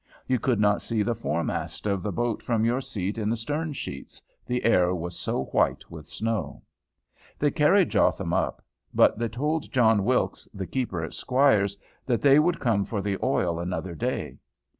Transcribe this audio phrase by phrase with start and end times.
[0.25, 3.71] You could not see the foremast of the boat from your seat in the stern
[3.73, 6.63] sheets, the air was so white with snow.
[7.37, 8.63] They carried Jotham up.
[8.95, 11.77] But they told John Wilkes, the keeper at Squire's,
[12.07, 14.39] that they would come for the oil another day.